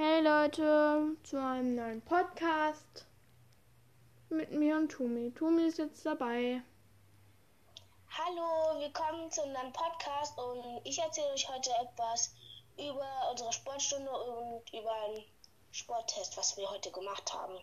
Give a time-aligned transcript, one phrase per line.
[0.00, 3.04] Hey Leute, zu einem neuen Podcast
[4.28, 5.34] mit mir und Tumi.
[5.34, 6.62] Tumi ist jetzt dabei.
[8.08, 12.32] Hallo, willkommen zu unserem Podcast und ich erzähle euch heute etwas
[12.76, 15.24] über unsere Sportstunde und über einen
[15.72, 17.58] Sporttest, was wir heute gemacht haben.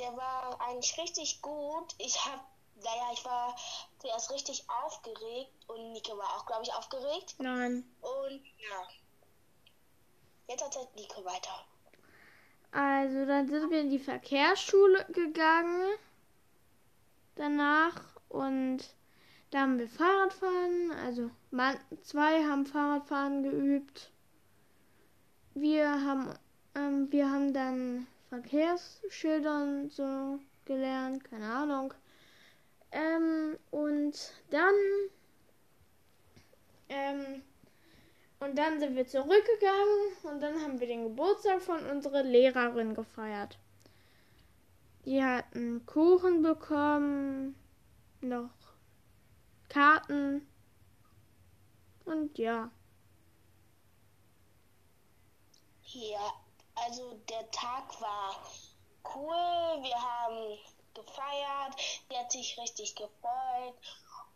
[0.00, 1.94] Der war eigentlich richtig gut.
[1.98, 2.42] Ich habe,
[2.74, 3.54] naja, ich war
[4.00, 7.36] zuerst richtig aufgeregt und Nike war auch, glaube ich, aufgeregt.
[7.38, 7.84] Nein.
[8.00, 8.88] Und ja,
[10.52, 11.66] jetzt erzählt Nico weiter.
[12.70, 15.94] Also dann sind wir in die Verkehrsschule gegangen
[17.34, 18.78] danach und
[19.50, 24.10] da haben wir Fahrradfahren, also Mann, zwei haben Fahrradfahren geübt.
[25.54, 26.34] Wir haben
[26.74, 31.92] ähm, wir haben dann Verkehrsschilder und so gelernt, keine Ahnung.
[32.90, 34.74] Ähm, und dann
[36.88, 37.42] ähm,
[38.42, 43.56] und dann sind wir zurückgegangen und dann haben wir den Geburtstag von unserer Lehrerin gefeiert.
[45.04, 47.54] Die hatten Kuchen bekommen,
[48.20, 48.50] noch
[49.68, 50.46] Karten
[52.04, 52.70] und ja.
[55.84, 56.32] Ja,
[56.74, 58.44] also der Tag war
[59.14, 59.82] cool.
[59.82, 60.58] Wir haben
[60.94, 62.04] gefeiert.
[62.10, 63.74] Die hat sich richtig gefreut.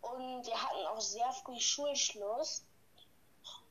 [0.00, 2.64] Und wir hatten auch sehr früh Schulschluss.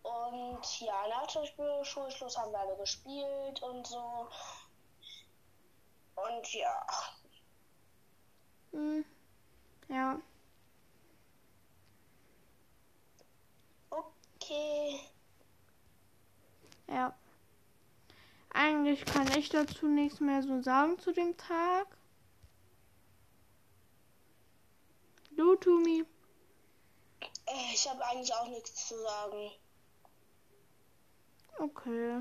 [0.03, 1.45] Und ja, nach dem
[1.85, 4.27] Schulschluss haben wir alle gespielt und so.
[6.15, 6.85] Und ja.
[8.71, 9.05] Hm.
[9.87, 10.19] Ja.
[13.89, 14.99] Okay.
[16.87, 17.15] Ja.
[18.53, 21.87] Eigentlich kann ich dazu nichts mehr so sagen zu dem Tag.
[25.31, 26.05] Du, Tumi?
[27.45, 29.51] Äh, Ich habe eigentlich auch nichts zu sagen.
[31.61, 32.19] Okay.